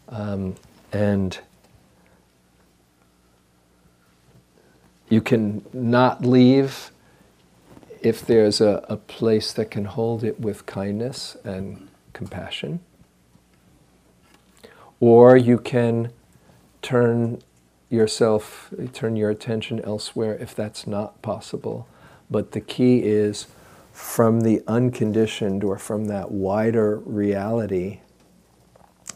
um, 0.09 0.55
and 0.91 1.39
you 5.09 5.21
can 5.21 5.63
not 5.73 6.25
leave 6.25 6.91
if 8.01 8.25
there's 8.25 8.59
a, 8.59 8.85
a 8.89 8.97
place 8.97 9.53
that 9.53 9.71
can 9.71 9.85
hold 9.85 10.23
it 10.23 10.39
with 10.39 10.65
kindness 10.65 11.37
and 11.43 11.87
compassion. 12.13 12.79
Or 14.99 15.37
you 15.37 15.57
can 15.57 16.11
turn 16.81 17.41
yourself, 17.91 18.73
turn 18.93 19.15
your 19.15 19.29
attention 19.29 19.81
elsewhere 19.81 20.35
if 20.35 20.55
that's 20.55 20.87
not 20.87 21.21
possible. 21.21 21.87
But 22.29 22.53
the 22.53 22.61
key 22.61 22.99
is 22.99 23.47
from 23.91 24.41
the 24.41 24.63
unconditioned 24.67 25.63
or 25.63 25.77
from 25.77 26.05
that 26.05 26.31
wider 26.31 26.97
reality 26.99 27.99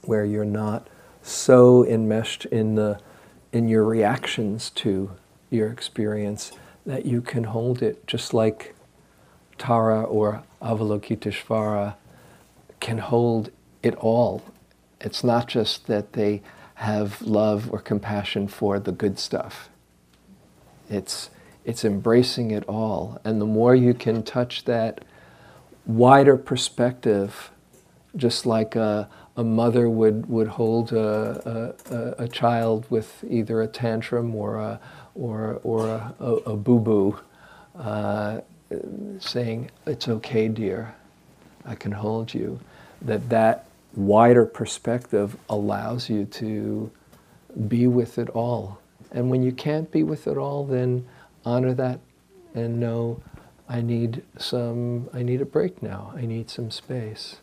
where 0.03 0.25
you're 0.25 0.45
not 0.45 0.87
so 1.23 1.85
enmeshed 1.85 2.45
in 2.45 2.75
the 2.75 2.99
in 3.51 3.69
your 3.69 3.85
reactions 3.85 4.69
to 4.69 5.11
your 5.49 5.69
experience 5.69 6.51
that 6.85 7.05
you 7.05 7.21
can 7.21 7.45
hold 7.45 7.81
it 7.81 8.05
just 8.05 8.33
like 8.33 8.75
Tara 9.57 10.03
or 10.03 10.43
Avalokiteshvara 10.61 11.95
can 12.81 12.97
hold 12.97 13.49
it 13.81 13.95
all 13.95 14.43
it's 14.99 15.23
not 15.23 15.47
just 15.47 15.87
that 15.87 16.13
they 16.13 16.41
have 16.75 17.21
love 17.21 17.71
or 17.71 17.79
compassion 17.79 18.47
for 18.47 18.79
the 18.79 18.91
good 18.91 19.17
stuff. 19.17 19.69
It's, 20.89 21.29
it's 21.63 21.83
embracing 21.83 22.51
it 22.51 22.63
all. 22.67 23.19
And 23.23 23.41
the 23.41 23.45
more 23.45 23.73
you 23.75 23.93
can 23.93 24.23
touch 24.23 24.65
that 24.65 25.03
wider 25.85 26.37
perspective, 26.37 27.51
just 28.15 28.45
like 28.45 28.75
a, 28.75 29.09
a 29.37 29.43
mother 29.43 29.89
would, 29.89 30.27
would 30.27 30.47
hold 30.47 30.93
a, 30.93 31.73
a, 31.89 32.23
a 32.23 32.27
child 32.27 32.85
with 32.89 33.23
either 33.29 33.61
a 33.61 33.67
tantrum 33.67 34.35
or 34.35 34.57
a, 34.57 34.79
or, 35.15 35.59
or 35.63 35.87
a, 35.87 36.13
a, 36.19 36.33
a 36.33 36.55
boo-boo, 36.55 37.17
uh, 37.77 38.41
saying, 39.19 39.69
it's 39.85 40.07
okay, 40.07 40.47
dear, 40.47 40.95
I 41.65 41.75
can 41.75 41.91
hold 41.91 42.33
you, 42.33 42.59
that 43.01 43.29
that 43.29 43.67
wider 43.95 44.45
perspective 44.45 45.37
allows 45.49 46.09
you 46.09 46.25
to 46.25 46.91
be 47.67 47.87
with 47.87 48.17
it 48.17 48.29
all. 48.29 48.79
And 49.11 49.29
when 49.29 49.43
you 49.43 49.51
can't 49.51 49.91
be 49.91 50.03
with 50.03 50.27
it 50.27 50.37
all, 50.37 50.65
then 50.65 51.07
honor 51.45 51.73
that 51.73 51.99
and 52.53 52.79
know 52.79 53.21
I 53.67 53.81
need 53.81 54.23
some 54.37 55.09
I 55.13 55.23
need 55.23 55.41
a 55.41 55.45
break 55.45 55.81
now. 55.81 56.13
I 56.15 56.25
need 56.25 56.49
some 56.49 56.71
space. 56.71 57.37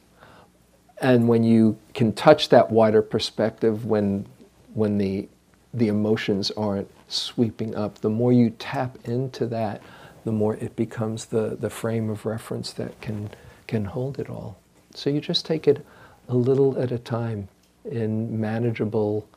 And 1.01 1.29
when 1.29 1.43
you 1.43 1.79
can 1.95 2.13
touch 2.13 2.49
that 2.51 2.71
wider 2.71 3.03
perspective 3.03 3.85
when 3.85 4.27
when 4.75 4.99
the 4.99 5.29
the 5.75 5.89
emotions 5.89 6.51
aren't 6.53 6.91
sweeping 7.09 7.75
up, 7.75 7.99
the 7.99 8.11
more 8.11 8.33
you 8.33 8.51
tap 8.51 8.99
into 9.05 9.47
that, 9.47 9.83
the 10.25 10.33
more 10.33 10.57
it 10.57 10.77
becomes 10.77 11.27
the, 11.27 11.57
the 11.59 11.71
frame 11.71 12.11
of 12.11 12.27
reference 12.27 12.73
that 12.75 13.01
can 13.01 13.31
can 13.67 13.87
hold 13.87 14.19
it 14.19 14.29
all. 14.29 14.59
So 14.95 15.11
you 15.11 15.21
just 15.21 15.47
take 15.47 15.67
it 15.67 15.85
a 16.29 16.35
little 16.35 16.79
at 16.81 16.93
a 16.93 16.99
time 16.99 17.49
in 17.85 18.41
manageable 18.41 19.29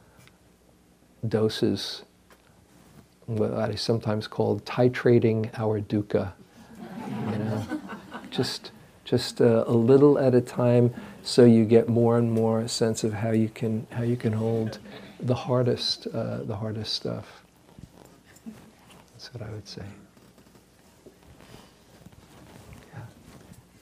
doses, 1.28 2.04
what 3.26 3.54
I 3.54 3.76
sometimes 3.76 4.28
call 4.28 4.60
titrating 4.62 5.50
our 5.58 5.82
dukkha. 5.82 6.34
You 7.32 7.38
know, 7.38 7.82
just 8.30 8.72
just 9.04 9.40
a, 9.40 9.68
a, 9.70 9.72
little 9.72 10.18
at 10.18 10.34
a 10.34 10.42
time, 10.42 10.94
so 11.22 11.46
you 11.46 11.64
get 11.64 11.88
more 11.88 12.18
and 12.18 12.32
more 12.32 12.68
sense 12.68 13.04
of 13.04 13.14
how 13.14 13.32
you 13.32 13.50
can 13.50 13.88
how 13.92 14.04
you 14.04 14.18
can 14.18 14.34
hold 14.34 14.80
the 15.20 15.36
hardest 15.36 16.08
uh, 16.08 16.44
the 16.44 16.56
hardest 16.56 16.94
stuff. 16.94 17.44
That's 19.14 19.34
what 19.34 19.44
I 19.48 19.52
would 19.52 19.68
say. 19.68 19.86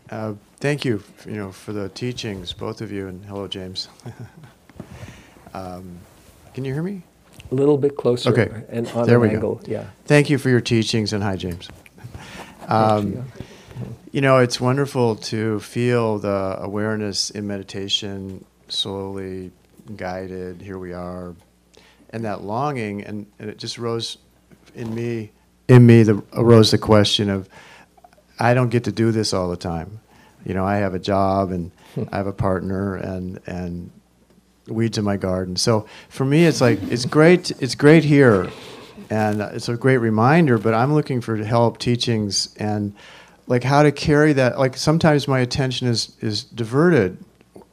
Uh, 0.09 0.33
Thank 0.63 0.85
you, 0.85 1.03
you 1.25 1.33
know, 1.33 1.51
for 1.51 1.73
the 1.73 1.89
teachings, 1.89 2.53
both 2.53 2.79
of 2.79 2.89
you, 2.89 3.09
and 3.09 3.25
hello, 3.25 3.49
James. 3.49 3.89
um, 5.53 5.97
can 6.53 6.63
you 6.63 6.73
hear 6.73 6.81
me? 6.81 7.01
A 7.51 7.55
little 7.55 7.77
bit 7.77 7.97
closer. 7.97 8.29
Okay. 8.31 8.63
And 8.69 8.87
on 8.91 9.05
there 9.05 9.17
an 9.17 9.21
we 9.23 9.29
angle. 9.31 9.55
Go. 9.55 9.61
Yeah. 9.69 9.87
Thank 10.05 10.29
you 10.29 10.37
for 10.37 10.49
your 10.49 10.61
teachings, 10.61 11.11
and 11.11 11.21
hi, 11.21 11.35
James. 11.35 11.67
Um, 12.69 13.25
you 14.13 14.21
know, 14.21 14.37
it's 14.37 14.61
wonderful 14.61 15.17
to 15.17 15.59
feel 15.59 16.17
the 16.17 16.57
awareness 16.61 17.29
in 17.29 17.45
meditation, 17.45 18.45
slowly 18.69 19.51
guided. 19.97 20.61
Here 20.61 20.77
we 20.77 20.93
are, 20.93 21.35
and 22.11 22.23
that 22.23 22.41
longing, 22.41 23.03
and, 23.03 23.25
and 23.37 23.49
it 23.49 23.57
just 23.57 23.77
rose 23.77 24.17
in 24.75 24.95
me. 24.95 25.31
In 25.67 25.85
me, 25.85 26.03
the, 26.03 26.23
arose 26.31 26.71
the 26.71 26.77
question 26.77 27.29
of, 27.29 27.49
I 28.39 28.53
don't 28.53 28.69
get 28.69 28.85
to 28.85 28.91
do 28.91 29.11
this 29.11 29.33
all 29.33 29.49
the 29.49 29.57
time 29.57 29.99
you 30.45 30.53
know, 30.53 30.65
I 30.65 30.77
have 30.77 30.93
a 30.93 30.99
job 30.99 31.51
and 31.51 31.71
hmm. 31.95 32.03
I 32.11 32.17
have 32.17 32.27
a 32.27 32.33
partner 32.33 32.95
and 32.95 33.39
and 33.45 33.91
weeds 34.67 34.97
in 34.97 35.03
my 35.03 35.17
garden. 35.17 35.55
So 35.55 35.87
for 36.09 36.25
me, 36.25 36.45
it's 36.45 36.61
like 36.61 36.81
it's 36.83 37.05
great. 37.05 37.51
It's 37.61 37.75
great 37.75 38.03
here, 38.03 38.49
and 39.09 39.41
it's 39.41 39.69
a 39.69 39.75
great 39.75 39.97
reminder. 39.97 40.57
But 40.57 40.73
I'm 40.73 40.93
looking 40.93 41.21
for 41.21 41.35
help, 41.37 41.77
teachings, 41.77 42.53
and 42.57 42.93
like 43.47 43.63
how 43.63 43.83
to 43.83 43.91
carry 43.91 44.33
that. 44.33 44.59
Like 44.59 44.75
sometimes 44.77 45.27
my 45.27 45.39
attention 45.39 45.87
is 45.87 46.15
is 46.19 46.43
diverted, 46.43 47.17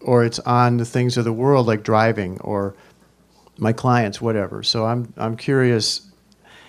or 0.01 0.25
it's 0.25 0.39
on 0.41 0.77
the 0.77 0.85
things 0.85 1.17
of 1.17 1.25
the 1.25 1.33
world, 1.33 1.67
like 1.67 1.83
driving 1.83 2.41
or 2.41 2.75
my 3.59 3.73
clients, 3.73 4.21
whatever. 4.21 4.63
So 4.63 4.87
I'm 4.87 5.13
I'm 5.17 5.37
curious 5.37 6.03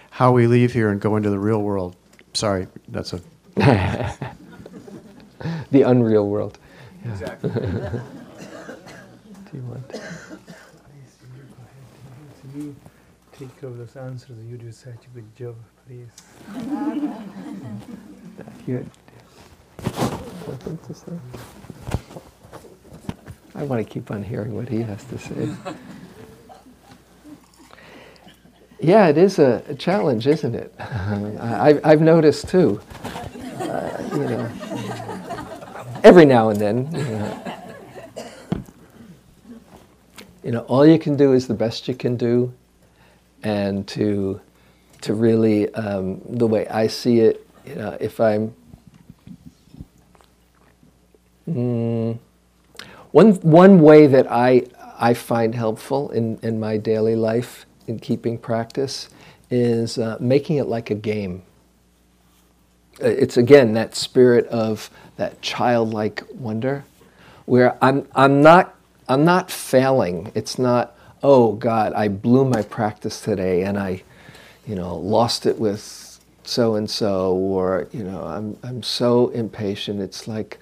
how 0.10 0.32
we 0.32 0.48
leave 0.48 0.74
here 0.74 0.90
and 0.90 1.00
go 1.00 1.16
into 1.16 1.30
the 1.30 1.40
real 1.40 1.62
world. 1.62 1.96
Sorry, 2.34 2.68
that's 2.88 3.14
a. 3.14 3.22
the 5.72 5.82
unreal 5.82 6.28
world. 6.28 6.58
Yeah. 7.04 7.12
Exactly. 7.12 7.50
Do 9.52 9.58
you 9.58 9.64
want? 9.64 9.88
Please, 9.90 10.00
you 11.36 11.44
go 11.50 11.56
ahead. 11.66 12.64
You 12.64 12.76
take 13.34 13.64
over 13.64 13.78
those 13.78 13.96
answers. 13.98 14.38
You 14.50 14.58
do 14.58 14.72
such 14.72 15.06
a 15.06 15.10
good 15.14 15.36
job, 15.36 15.56
please. 15.86 16.08
Good. 18.66 18.90
something 20.46 20.78
to 20.88 20.94
say? 20.94 21.12
I 23.56 23.64
want 23.64 23.86
to 23.86 23.94
keep 23.94 24.12
on 24.12 24.24
hearing 24.24 24.56
what 24.56 24.70
he 24.70 24.82
has 24.82 25.04
to 25.06 25.18
say. 25.18 25.50
Yeah, 28.80 29.08
it 29.08 29.18
is 29.18 29.38
a, 29.38 29.64
a 29.68 29.76
challenge, 29.76 30.26
isn't 30.28 30.56
it? 30.56 30.74
I, 30.80 31.80
I've 31.84 32.02
noticed 32.02 32.48
too. 32.50 32.82
You 34.12 34.18
know, 34.18 34.52
every 36.04 36.26
now 36.26 36.50
and 36.50 36.60
then. 36.60 36.92
You 36.94 37.04
know, 37.04 37.54
you 40.44 40.52
know, 40.52 40.60
all 40.62 40.86
you 40.86 40.98
can 40.98 41.16
do 41.16 41.34
is 41.34 41.48
the 41.48 41.54
best 41.54 41.88
you 41.88 41.96
can 41.96 42.18
do, 42.18 42.54
and 43.44 43.88
to 43.90 44.42
to 45.02 45.14
really 45.14 45.74
um, 45.76 46.22
the 46.28 46.48
way 46.48 46.68
I 46.68 46.88
see 46.88 47.20
it. 47.20 47.48
You 47.66 47.76
know, 47.76 47.98
if 48.00 48.20
I'm 48.20 48.54
mm, 51.48 52.18
one 53.12 53.34
one 53.36 53.82
way 53.82 54.08
that 54.08 54.32
I 54.32 54.64
I 55.00 55.14
find 55.14 55.56
helpful 55.56 56.10
in 56.12 56.40
in 56.42 56.60
my 56.60 56.78
daily 56.78 57.16
life 57.16 57.66
in 57.88 58.00
keeping 58.00 58.38
practice 58.38 59.10
is 59.50 59.98
uh, 59.98 60.18
making 60.20 60.58
it 60.58 60.68
like 60.68 60.90
a 60.90 60.96
game. 60.96 61.44
Uh, 63.02 63.08
it's 63.08 63.38
again 63.38 63.74
that 63.74 63.96
spirit 63.96 64.46
of 64.48 64.90
that 65.18 65.42
childlike 65.42 66.24
wonder, 66.34 66.84
where 67.46 67.78
I'm 67.84 68.08
I'm 68.16 68.42
not 68.42 68.76
I'm 69.08 69.26
not 69.26 69.50
failing. 69.52 70.32
It's 70.36 70.60
not 70.60 70.96
oh 71.24 71.54
God 71.54 71.94
I 71.94 72.08
blew 72.08 72.46
my 72.46 72.62
practice 72.62 73.22
today 73.22 73.64
and 73.64 73.78
I, 73.78 74.04
you 74.68 74.76
know, 74.76 74.96
lost 74.96 75.46
it 75.46 75.58
with 75.60 76.20
so 76.44 76.76
and 76.76 76.90
so 76.90 77.34
or 77.34 77.88
you 77.92 78.04
know 78.04 78.24
I'm 78.24 78.58
I'm 78.64 78.84
so 78.84 79.30
impatient. 79.30 80.00
It's 80.02 80.28
like 80.28 80.60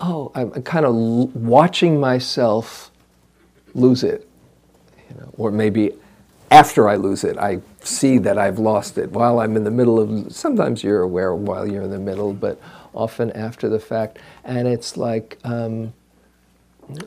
oh 0.00 0.30
I'm 0.34 0.50
kind 0.62 0.84
of 0.86 0.94
l- 0.94 1.26
watching 1.28 1.98
myself 1.98 2.90
lose 3.74 4.04
it, 4.04 4.28
you 5.10 5.16
know, 5.16 5.30
or 5.36 5.50
maybe 5.50 5.92
after 6.54 6.88
I 6.88 6.94
lose 6.94 7.24
it, 7.24 7.36
I 7.36 7.60
see 7.80 8.16
that 8.18 8.38
I've 8.38 8.60
lost 8.60 8.96
it. 8.96 9.10
While 9.10 9.40
I'm 9.40 9.56
in 9.56 9.64
the 9.64 9.72
middle 9.72 9.98
of, 9.98 10.32
sometimes 10.32 10.84
you're 10.84 11.02
aware 11.02 11.34
while 11.34 11.66
you're 11.66 11.82
in 11.82 11.90
the 11.90 11.98
middle, 11.98 12.32
but 12.32 12.60
often 12.94 13.32
after 13.32 13.68
the 13.68 13.80
fact. 13.80 14.20
And 14.44 14.68
it's 14.68 14.96
like 14.96 15.36
um, 15.42 15.92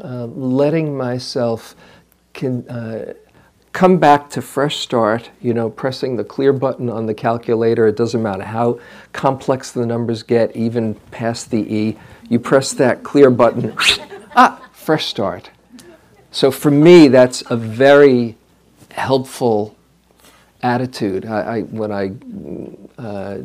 uh, 0.03 0.25
letting 0.25 0.97
myself 0.97 1.75
can, 2.33 2.67
uh, 2.67 3.13
come 3.71 3.97
back 3.99 4.29
to 4.31 4.41
fresh 4.41 4.77
start, 4.79 5.29
you 5.41 5.53
know, 5.53 5.69
pressing 5.69 6.17
the 6.17 6.25
clear 6.25 6.51
button 6.51 6.89
on 6.89 7.05
the 7.05 7.13
calculator. 7.13 7.87
It 7.87 7.95
doesn't 7.95 8.21
matter 8.21 8.43
how 8.43 8.81
complex 9.13 9.71
the 9.71 9.85
numbers 9.85 10.23
get, 10.23 10.53
even 10.57 10.95
past 11.11 11.51
the 11.51 11.61
E. 11.73 11.97
You 12.27 12.39
press 12.39 12.73
that 12.73 13.03
clear 13.03 13.29
button, 13.29 13.73
ah, 14.35 14.67
fresh 14.73 15.05
start. 15.05 15.51
So 16.31 16.51
for 16.51 16.69
me, 16.69 17.07
that's 17.07 17.43
a 17.49 17.55
very 17.55 18.35
helpful 18.97 19.75
attitude. 20.61 21.25
I, 21.25 21.39
I 21.39 21.61
when 21.61 21.91
I 21.91 22.11
uh, 23.01 23.37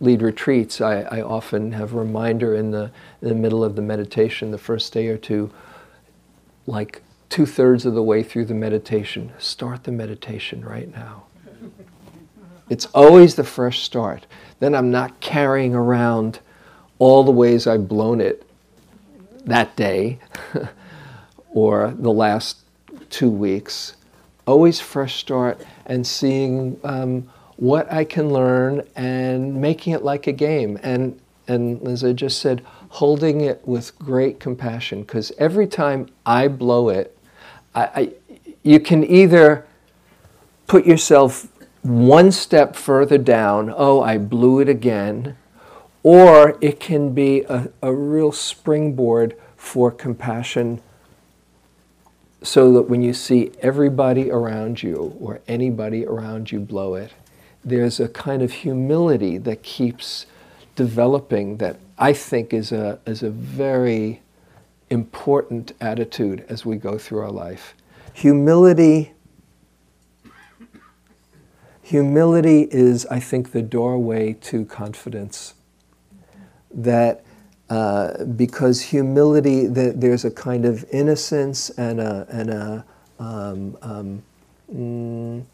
lead 0.00 0.22
retreats, 0.22 0.80
I, 0.80 1.02
I, 1.02 1.20
often 1.22 1.72
have 1.72 1.92
a 1.92 1.98
reminder 1.98 2.54
in 2.54 2.70
the, 2.70 2.90
in 3.22 3.28
the 3.28 3.34
middle 3.34 3.64
of 3.64 3.76
the 3.76 3.82
meditation, 3.82 4.50
the 4.50 4.58
first 4.58 4.92
day 4.92 5.08
or 5.08 5.16
two, 5.16 5.50
like 6.66 7.02
two 7.28 7.46
thirds 7.46 7.86
of 7.86 7.94
the 7.94 8.02
way 8.02 8.22
through 8.22 8.46
the 8.46 8.54
meditation, 8.54 9.32
start 9.38 9.84
the 9.84 9.92
meditation 9.92 10.64
right 10.64 10.92
now. 10.94 11.24
It's 12.68 12.86
always 12.86 13.36
the 13.36 13.44
fresh 13.44 13.82
start. 13.84 14.26
Then 14.58 14.74
I'm 14.74 14.90
not 14.90 15.20
carrying 15.20 15.72
around 15.72 16.40
all 16.98 17.22
the 17.22 17.30
ways 17.30 17.68
I've 17.68 17.86
blown 17.86 18.20
it 18.20 18.44
that 19.44 19.76
day 19.76 20.18
or 21.50 21.94
the 21.96 22.10
last 22.10 22.56
two 23.08 23.30
weeks 23.30 23.94
always 24.46 24.80
fresh 24.80 25.16
start 25.16 25.60
and 25.86 26.06
seeing 26.06 26.78
um, 26.84 27.28
what 27.56 27.90
I 27.92 28.04
can 28.04 28.30
learn 28.30 28.86
and 28.94 29.60
making 29.60 29.92
it 29.92 30.02
like 30.02 30.26
a 30.26 30.32
game. 30.32 30.78
And, 30.82 31.20
and 31.48 31.86
as 31.86 32.04
I 32.04 32.12
just 32.12 32.40
said, 32.40 32.64
holding 32.88 33.40
it 33.40 33.66
with 33.66 33.98
great 33.98 34.40
compassion 34.40 35.02
because 35.02 35.32
every 35.38 35.66
time 35.66 36.08
I 36.24 36.48
blow 36.48 36.88
it, 36.88 37.16
I, 37.74 37.82
I, 37.82 38.12
you 38.62 38.80
can 38.80 39.04
either 39.04 39.66
put 40.66 40.86
yourself 40.86 41.48
one 41.82 42.32
step 42.32 42.74
further 42.74 43.18
down, 43.18 43.72
oh, 43.76 44.00
I 44.00 44.18
blew 44.18 44.60
it 44.60 44.68
again, 44.68 45.36
or 46.02 46.58
it 46.60 46.80
can 46.80 47.14
be 47.14 47.42
a, 47.42 47.70
a 47.82 47.92
real 47.92 48.32
springboard 48.32 49.36
for 49.56 49.90
compassion 49.90 50.80
so 52.46 52.72
that 52.72 52.82
when 52.82 53.02
you 53.02 53.12
see 53.12 53.50
everybody 53.60 54.30
around 54.30 54.80
you 54.80 55.16
or 55.18 55.40
anybody 55.48 56.06
around 56.06 56.52
you 56.52 56.60
blow 56.60 56.94
it, 56.94 57.10
there's 57.64 57.98
a 57.98 58.08
kind 58.08 58.40
of 58.40 58.52
humility 58.52 59.36
that 59.36 59.64
keeps 59.64 60.26
developing 60.76 61.56
that 61.56 61.76
I 61.98 62.12
think 62.12 62.54
is 62.54 62.70
a, 62.70 63.00
is 63.04 63.24
a 63.24 63.30
very 63.30 64.22
important 64.90 65.72
attitude 65.80 66.44
as 66.48 66.64
we 66.64 66.76
go 66.76 66.98
through 66.98 67.18
our 67.18 67.32
life. 67.32 67.74
Humility, 68.14 69.12
humility 71.82 72.68
is, 72.70 73.06
I 73.06 73.18
think, 73.18 73.50
the 73.50 73.62
doorway 73.62 74.34
to 74.42 74.64
confidence. 74.64 75.54
That 76.72 77.24
uh, 77.68 78.24
because 78.24 78.80
humility, 78.80 79.66
the, 79.66 79.92
there's 79.96 80.24
a 80.24 80.30
kind 80.30 80.64
of 80.64 80.84
innocence 80.92 81.70
and 81.70 82.00
a, 82.00 82.26
and 82.30 82.50
a, 82.50 82.84
um, 83.18 83.76
um, 83.82 84.22
mm, 84.72 85.44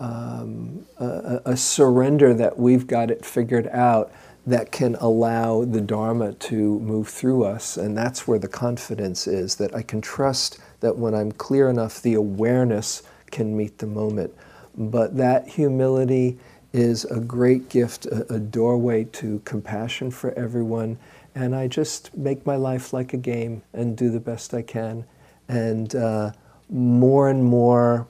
um, 0.00 0.86
a, 0.98 1.42
a, 1.44 1.56
surrender 1.56 2.32
that 2.32 2.58
we've 2.58 2.86
got 2.86 3.10
it 3.10 3.24
figured 3.24 3.68
out 3.68 4.10
that 4.46 4.72
can 4.72 4.94
allow 4.94 5.64
the 5.64 5.80
Dharma 5.80 6.32
to 6.32 6.80
move 6.80 7.08
through 7.08 7.44
us. 7.44 7.76
And 7.76 7.96
that's 7.96 8.26
where 8.26 8.38
the 8.38 8.48
confidence 8.48 9.26
is 9.26 9.56
that 9.56 9.74
I 9.74 9.82
can 9.82 10.00
trust 10.00 10.58
that 10.80 10.96
when 10.96 11.14
I'm 11.14 11.32
clear 11.32 11.68
enough, 11.68 12.00
the 12.00 12.14
awareness 12.14 13.02
can 13.30 13.54
meet 13.54 13.78
the 13.78 13.86
moment. 13.86 14.32
But 14.74 15.18
that 15.18 15.48
humility 15.48 16.38
is 16.72 17.04
a 17.06 17.20
great 17.20 17.68
gift, 17.68 18.06
a, 18.06 18.34
a 18.34 18.38
doorway 18.38 19.04
to 19.04 19.40
compassion 19.44 20.10
for 20.10 20.32
everyone. 20.32 20.98
And 21.34 21.54
I 21.54 21.68
just 21.68 22.16
make 22.16 22.46
my 22.46 22.56
life 22.56 22.92
like 22.92 23.12
a 23.12 23.16
game 23.16 23.62
and 23.72 23.96
do 23.96 24.10
the 24.10 24.20
best 24.20 24.54
I 24.54 24.62
can. 24.62 25.04
And 25.48 25.94
uh, 25.94 26.32
more 26.68 27.28
and 27.28 27.44
more 27.44 28.06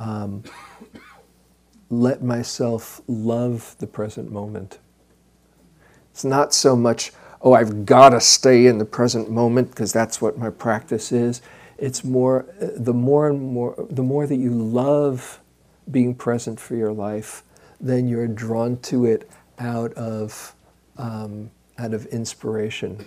um, 0.00 0.42
let 1.90 2.22
myself 2.22 3.00
love 3.06 3.76
the 3.78 3.86
present 3.86 4.30
moment. 4.30 4.78
It's 6.10 6.24
not 6.24 6.54
so 6.54 6.76
much, 6.76 7.12
oh, 7.42 7.52
I've 7.52 7.84
got 7.84 8.10
to 8.10 8.20
stay 8.20 8.66
in 8.66 8.78
the 8.78 8.84
present 8.84 9.30
moment 9.30 9.70
because 9.70 9.92
that's 9.92 10.20
what 10.20 10.38
my 10.38 10.50
practice 10.50 11.12
is. 11.12 11.42
It's 11.78 12.02
more, 12.02 12.46
uh, 12.60 12.68
the 12.74 12.94
more 12.94 13.28
and 13.28 13.52
more, 13.52 13.86
the 13.90 14.02
more 14.02 14.26
that 14.26 14.36
you 14.36 14.50
love 14.50 15.40
being 15.90 16.14
present 16.14 16.58
for 16.58 16.74
your 16.74 16.92
life, 16.92 17.42
then 17.80 18.08
you're 18.08 18.26
drawn 18.26 18.78
to 18.78 19.04
it 19.04 19.28
out 19.58 19.92
of, 19.94 20.54
um, 20.98 21.50
out 21.78 21.94
of 21.94 22.06
inspiration. 22.06 23.04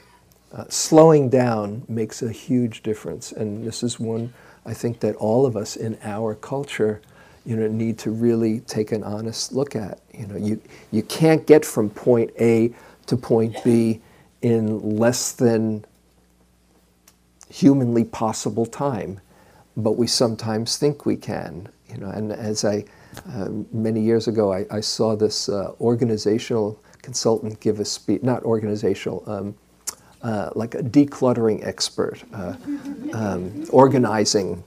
Uh, 0.53 0.65
slowing 0.69 1.29
down 1.29 1.83
makes 1.87 2.21
a 2.21 2.31
huge 2.31 2.81
difference, 2.81 3.31
and 3.31 3.65
this 3.65 3.83
is 3.83 3.99
one 3.99 4.33
I 4.65 4.73
think 4.73 4.99
that 4.99 5.15
all 5.15 5.45
of 5.45 5.55
us 5.55 5.75
in 5.75 5.97
our 6.03 6.35
culture, 6.35 7.01
you 7.45 7.55
know, 7.55 7.67
need 7.67 7.97
to 7.99 8.11
really 8.11 8.59
take 8.61 8.91
an 8.91 9.03
honest 9.03 9.53
look 9.53 9.75
at. 9.75 9.99
You 10.13 10.27
know, 10.27 10.37
you 10.37 10.61
you 10.91 11.01
can't 11.03 11.45
get 11.47 11.65
from 11.65 11.89
point 11.89 12.31
A 12.39 12.73
to 13.07 13.17
point 13.17 13.55
B 13.63 14.01
in 14.41 14.97
less 14.97 15.31
than 15.31 15.85
humanly 17.49 18.03
possible 18.03 18.65
time, 18.65 19.19
but 19.75 19.93
we 19.93 20.07
sometimes 20.07 20.77
think 20.77 21.05
we 21.05 21.15
can. 21.15 21.69
You 21.89 21.97
know, 21.97 22.09
and 22.09 22.31
as 22.31 22.65
I 22.65 22.85
uh, 23.27 23.49
many 23.71 24.01
years 24.01 24.27
ago, 24.27 24.53
I, 24.53 24.65
I 24.69 24.79
saw 24.79 25.15
this 25.15 25.49
uh, 25.49 25.73
organizational 25.81 26.79
consultant 27.01 27.59
give 27.59 27.79
a 27.79 27.85
speech, 27.85 28.21
not 28.21 28.43
organizational, 28.43 29.23
um, 29.25 29.55
uh, 30.21 30.49
like 30.55 30.75
a 30.75 30.83
decluttering 30.83 31.65
expert, 31.65 32.23
uh, 32.33 32.55
um, 33.13 33.65
organizing 33.71 34.63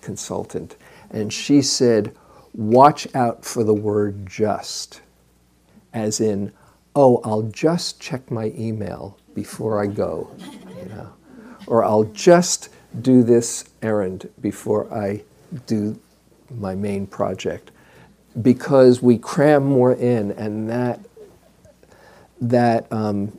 consultant. 0.00 0.76
And 1.10 1.32
she 1.32 1.62
said, 1.62 2.14
watch 2.54 3.12
out 3.14 3.44
for 3.44 3.64
the 3.64 3.74
word 3.74 4.26
just, 4.26 5.00
as 5.92 6.20
in, 6.20 6.52
oh, 6.94 7.20
I'll 7.24 7.42
just 7.42 8.00
check 8.00 8.30
my 8.30 8.52
email 8.56 9.18
before 9.34 9.82
I 9.82 9.86
go, 9.86 10.30
you 10.78 10.86
know, 10.86 11.12
or 11.66 11.84
I'll 11.84 12.04
just 12.04 12.68
do 13.02 13.22
this 13.24 13.64
errand 13.82 14.30
before 14.40 14.92
I 14.94 15.22
do 15.66 15.98
my 16.50 16.74
main 16.74 17.06
project 17.06 17.70
because 18.42 19.00
we 19.00 19.16
cram 19.16 19.64
more 19.64 19.92
in 19.92 20.32
and 20.32 20.68
that 20.68 21.00
that 22.40 22.92
um, 22.92 23.38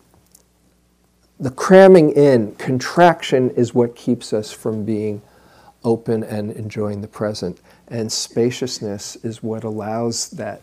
the 1.40 1.52
cramming 1.52 2.12
in, 2.12 2.56
contraction 2.56 3.50
is 3.52 3.74
what 3.74 3.96
keeps 3.96 4.32
us 4.32 4.52
from 4.52 4.86
being 4.86 5.22
open 5.84 6.24
and 6.24 6.52
enjoying 6.52 7.02
the 7.02 7.08
present. 7.08 7.60
And 7.88 8.12
spaciousness 8.12 9.18
is 9.18 9.44
what 9.44 9.64
allows 9.64 10.30
that 10.32 10.62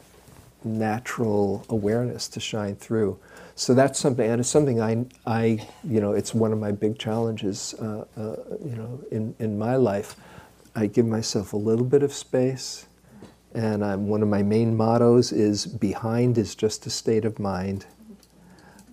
natural 0.64 1.64
awareness 1.68 2.26
to 2.28 2.40
shine 2.40 2.76
through. 2.76 3.18
So 3.54 3.74
that's 3.74 3.98
something, 3.98 4.28
and 4.28 4.40
it's 4.40 4.48
something 4.48 4.80
I, 4.80 5.04
I 5.26 5.66
you 5.84 6.00
know, 6.00 6.12
it's 6.12 6.34
one 6.34 6.52
of 6.52 6.58
my 6.58 6.72
big 6.72 6.98
challenges, 6.98 7.74
uh, 7.74 8.04
uh, 8.16 8.36
you 8.64 8.74
know, 8.74 9.00
in, 9.10 9.34
in 9.38 9.58
my 9.58 9.76
life. 9.76 10.16
I 10.74 10.86
give 10.86 11.06
myself 11.06 11.52
a 11.52 11.56
little 11.56 11.84
bit 11.84 12.02
of 12.02 12.12
space, 12.12 12.86
and 13.54 13.84
I'm, 13.84 14.08
one 14.08 14.22
of 14.22 14.28
my 14.28 14.42
main 14.42 14.76
mottos 14.76 15.30
is 15.30 15.66
behind 15.66 16.38
is 16.38 16.54
just 16.54 16.86
a 16.86 16.90
state 16.90 17.24
of 17.24 17.38
mind. 17.38 17.84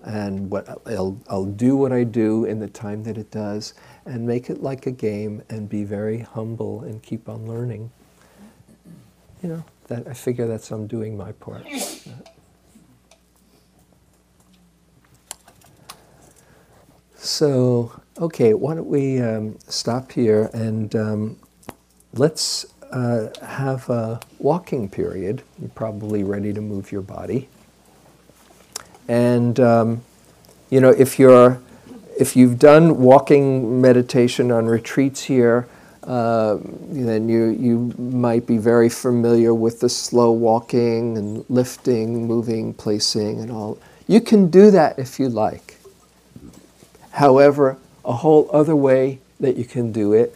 And 0.03 0.49
what 0.49 0.67
I'll, 0.85 1.19
I'll 1.29 1.45
do 1.45 1.75
what 1.77 1.91
I 1.91 2.03
do 2.03 2.45
in 2.45 2.59
the 2.59 2.67
time 2.67 3.03
that 3.03 3.17
it 3.17 3.31
does, 3.31 3.73
and 4.05 4.27
make 4.27 4.49
it 4.49 4.61
like 4.61 4.85
a 4.87 4.91
game, 4.91 5.43
and 5.49 5.69
be 5.69 5.83
very 5.83 6.19
humble 6.19 6.81
and 6.81 7.01
keep 7.01 7.29
on 7.29 7.47
learning. 7.47 7.91
You 9.41 9.49
know, 9.49 9.65
that 9.87 10.07
I 10.07 10.13
figure 10.13 10.47
that's 10.47 10.71
I'm 10.71 10.87
doing 10.87 11.15
my 11.15 11.31
part. 11.33 11.65
So, 17.15 18.01
okay, 18.17 18.53
why 18.53 18.75
don't 18.75 18.87
we 18.87 19.21
um, 19.21 19.59
stop 19.67 20.11
here 20.11 20.49
and 20.53 20.95
um, 20.95 21.37
let's 22.13 22.65
uh, 22.91 23.27
have 23.45 23.89
a 23.89 24.19
walking 24.39 24.89
period. 24.89 25.43
You're 25.59 25.69
probably 25.69 26.23
ready 26.23 26.53
to 26.53 26.61
move 26.61 26.91
your 26.91 27.01
body. 27.01 27.47
And, 29.07 29.59
um, 29.59 30.01
you 30.69 30.79
know, 30.79 30.89
if 30.89 31.19
you're 31.19 31.61
if 32.19 32.35
you've 32.35 32.59
done 32.59 32.97
walking 32.97 33.79
meditation 33.79 34.51
on 34.51 34.65
retreats 34.65 35.23
here, 35.23 35.69
uh, 36.03 36.57
then 36.89 37.29
you, 37.29 37.45
you 37.45 37.93
might 37.97 38.45
be 38.45 38.57
very 38.57 38.89
familiar 38.89 39.53
with 39.53 39.79
the 39.79 39.87
slow 39.87 40.31
walking 40.31 41.17
and 41.17 41.45
lifting, 41.49 42.27
moving, 42.27 42.73
placing, 42.73 43.39
and 43.39 43.49
all. 43.49 43.79
You 44.05 44.19
can 44.19 44.49
do 44.49 44.69
that 44.71 44.99
if 44.99 45.17
you 45.17 45.29
like. 45.29 45.77
However, 47.11 47.77
a 48.03 48.13
whole 48.13 48.49
other 48.51 48.75
way 48.75 49.19
that 49.39 49.55
you 49.55 49.63
can 49.63 49.93
do 49.93 50.11
it 50.11 50.35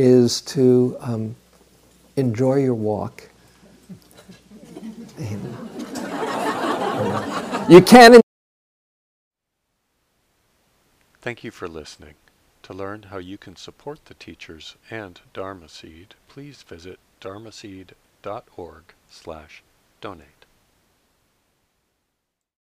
is 0.00 0.40
to 0.40 0.96
um, 1.00 1.36
enjoy 2.16 2.54
your 2.54 2.72
walk. 2.72 3.28
you 7.68 7.82
can. 7.82 8.18
Thank 11.20 11.44
you 11.44 11.50
for 11.50 11.68
listening. 11.68 12.14
To 12.62 12.72
learn 12.72 13.02
how 13.10 13.18
you 13.18 13.36
can 13.36 13.56
support 13.56 14.06
the 14.06 14.14
teachers 14.14 14.76
and 14.90 15.20
Dharma 15.34 15.68
Seed, 15.68 16.14
please 16.28 16.62
visit 16.62 16.98
dharma 17.20 17.50
dharmaseed.org 17.50 18.84
slash 19.10 19.62
donate. 20.00 20.39